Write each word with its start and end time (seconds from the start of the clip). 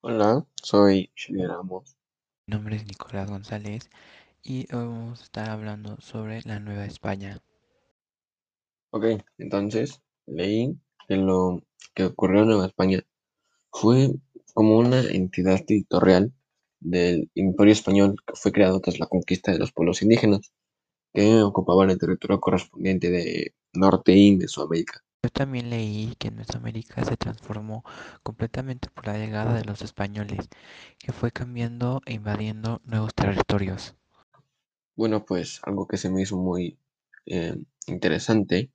Hola, 0.00 0.46
soy 0.62 1.10
Shirley 1.16 1.44
Ramos. 1.48 1.96
Mi 2.46 2.54
nombre 2.54 2.76
es 2.76 2.86
Nicolás 2.86 3.28
González 3.28 3.90
y 4.44 4.60
hoy 4.72 4.86
vamos 4.86 5.20
a 5.20 5.24
estar 5.24 5.50
hablando 5.50 6.00
sobre 6.00 6.40
la 6.42 6.60
Nueva 6.60 6.84
España. 6.84 7.42
Ok, 8.90 9.06
entonces 9.38 10.00
leí 10.24 10.78
que 11.08 11.16
lo 11.16 11.62
que 11.94 12.04
ocurrió 12.04 12.42
en 12.42 12.48
Nueva 12.48 12.66
España 12.66 13.00
fue 13.72 14.12
como 14.54 14.78
una 14.78 15.00
entidad 15.00 15.64
territorial 15.64 16.32
del 16.78 17.28
Imperio 17.34 17.72
Español 17.72 18.14
que 18.24 18.34
fue 18.36 18.52
creado 18.52 18.78
tras 18.80 19.00
la 19.00 19.06
conquista 19.06 19.50
de 19.50 19.58
los 19.58 19.72
pueblos 19.72 20.00
indígenas 20.02 20.52
que 21.12 21.42
ocupaban 21.42 21.90
el 21.90 21.98
territorio 21.98 22.38
correspondiente 22.38 23.10
de 23.10 23.52
Norte 23.72 24.12
y 24.12 24.36
Mesoamérica. 24.36 25.02
Yo 25.22 25.30
también 25.30 25.68
leí 25.68 26.14
que 26.18 26.30
Mesoamérica 26.30 27.04
se 27.04 27.16
transformó 27.16 27.82
completamente 28.22 28.88
por 28.88 29.06
la 29.08 29.18
llegada 29.18 29.54
de 29.54 29.64
los 29.64 29.82
españoles, 29.82 30.48
que 30.98 31.12
fue 31.12 31.32
cambiando 31.32 32.00
e 32.06 32.14
invadiendo 32.14 32.80
nuevos 32.84 33.14
territorios. 33.14 33.96
Bueno, 34.94 35.24
pues 35.24 35.60
algo 35.64 35.88
que 35.88 35.96
se 35.96 36.08
me 36.08 36.22
hizo 36.22 36.36
muy 36.36 36.78
eh, 37.26 37.56
interesante 37.88 38.70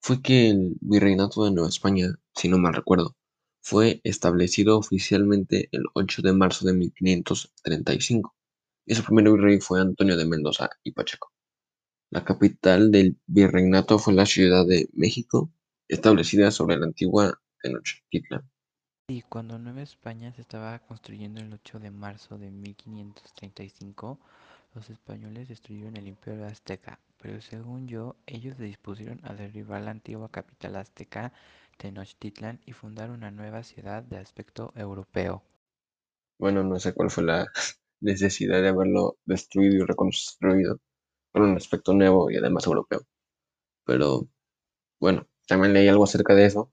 fue 0.00 0.22
que 0.22 0.50
el 0.50 0.76
Virreinato 0.80 1.44
de 1.44 1.50
Nueva 1.50 1.68
España, 1.68 2.06
si 2.36 2.48
no 2.48 2.58
mal 2.58 2.74
recuerdo, 2.74 3.16
fue 3.60 4.00
establecido 4.04 4.78
oficialmente 4.78 5.68
el 5.72 5.82
8 5.94 6.22
de 6.22 6.32
marzo 6.32 6.66
de 6.66 6.72
1535 6.72 8.34
y 8.86 8.94
su 8.94 9.04
primer 9.04 9.30
virrey 9.30 9.60
fue 9.60 9.80
Antonio 9.80 10.16
de 10.16 10.24
Mendoza 10.24 10.70
y 10.82 10.92
Pacheco. 10.92 11.32
La 12.10 12.24
capital 12.24 12.90
del 12.90 13.18
virreinato 13.26 13.98
fue 13.98 14.14
la 14.14 14.26
Ciudad 14.26 14.66
de 14.66 14.88
México, 14.92 15.52
establecida 15.90 16.50
sobre 16.50 16.76
la 16.76 16.86
antigua 16.86 17.40
Tenochtitlan. 17.62 18.48
Y 19.08 19.22
cuando 19.22 19.58
Nueva 19.58 19.82
España 19.82 20.32
se 20.32 20.40
estaba 20.40 20.78
construyendo 20.78 21.40
el 21.40 21.52
8 21.52 21.80
de 21.80 21.90
marzo 21.90 22.38
de 22.38 22.50
1535, 22.50 24.18
los 24.74 24.88
españoles 24.88 25.48
destruyeron 25.48 25.96
el 25.96 26.06
imperio 26.06 26.46
azteca, 26.46 27.00
pero 27.20 27.40
según 27.40 27.88
yo, 27.88 28.14
ellos 28.26 28.56
se 28.56 28.64
dispusieron 28.64 29.20
a 29.24 29.34
derribar 29.34 29.82
la 29.82 29.90
antigua 29.90 30.30
capital 30.30 30.76
azteca, 30.76 31.32
Tenochtitlan, 31.76 32.60
y 32.66 32.72
fundar 32.72 33.10
una 33.10 33.32
nueva 33.32 33.64
ciudad 33.64 34.04
de 34.04 34.18
aspecto 34.18 34.72
europeo. 34.76 35.42
Bueno, 36.38 36.62
no 36.62 36.78
sé 36.78 36.94
cuál 36.94 37.10
fue 37.10 37.24
la 37.24 37.48
necesidad 38.00 38.62
de 38.62 38.68
haberlo 38.68 39.18
destruido 39.24 39.82
y 39.82 39.86
reconstruido 39.86 40.78
con 41.32 41.42
un 41.42 41.56
aspecto 41.56 41.92
nuevo 41.94 42.30
y 42.30 42.36
además 42.36 42.66
europeo. 42.66 43.00
Pero 43.84 44.28
bueno, 45.00 45.26
también 45.50 45.72
leí 45.72 45.88
algo 45.88 46.04
acerca 46.04 46.32
de 46.36 46.46
eso, 46.46 46.72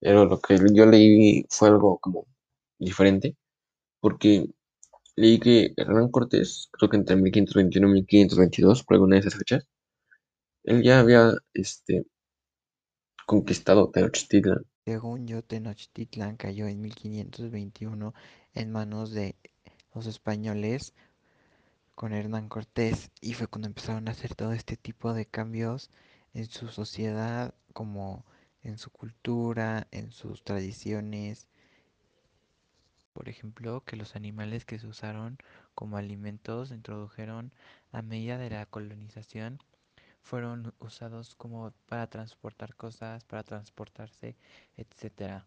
pero 0.00 0.24
lo 0.24 0.40
que 0.40 0.56
yo 0.72 0.86
leí 0.86 1.44
fue 1.50 1.68
algo 1.68 1.98
como 1.98 2.26
diferente, 2.78 3.36
porque 4.00 4.46
leí 5.14 5.38
que 5.38 5.74
Hernán 5.76 6.10
Cortés, 6.10 6.70
creo 6.72 6.88
que 6.88 6.96
entre 6.96 7.16
1521 7.16 7.88
y 7.88 7.92
1522, 7.92 8.84
por 8.84 8.94
alguna 8.94 9.16
de 9.16 9.20
esas 9.20 9.34
fechas, 9.34 9.68
él 10.64 10.82
ya 10.82 11.00
había 11.00 11.34
este, 11.52 12.06
conquistado 13.26 13.90
Tenochtitlan. 13.90 14.64
Según 14.86 15.26
yo, 15.26 15.42
Tenochtitlan 15.44 16.38
cayó 16.38 16.68
en 16.68 16.80
1521 16.80 18.14
en 18.54 18.72
manos 18.72 19.10
de 19.10 19.36
los 19.94 20.06
españoles 20.06 20.94
con 21.94 22.14
Hernán 22.14 22.48
Cortés 22.48 23.10
y 23.20 23.34
fue 23.34 23.48
cuando 23.48 23.68
empezaron 23.68 24.08
a 24.08 24.12
hacer 24.12 24.34
todo 24.34 24.54
este 24.54 24.78
tipo 24.78 25.12
de 25.12 25.26
cambios 25.26 25.90
en 26.34 26.46
su 26.46 26.68
sociedad, 26.68 27.54
como 27.72 28.24
en 28.62 28.78
su 28.78 28.90
cultura, 28.90 29.86
en 29.90 30.12
sus 30.12 30.42
tradiciones. 30.44 31.46
Por 33.14 33.28
ejemplo, 33.28 33.82
que 33.84 33.96
los 33.96 34.16
animales 34.16 34.64
que 34.64 34.78
se 34.78 34.86
usaron 34.86 35.38
como 35.74 35.96
alimentos 35.96 36.68
se 36.68 36.74
introdujeron 36.74 37.52
a 37.92 38.02
medida 38.02 38.38
de 38.38 38.50
la 38.50 38.66
colonización 38.66 39.58
fueron 40.22 40.74
usados 40.78 41.34
como 41.34 41.72
para 41.88 42.08
transportar 42.08 42.74
cosas, 42.76 43.24
para 43.24 43.42
transportarse, 43.44 44.36
etcétera. 44.76 45.46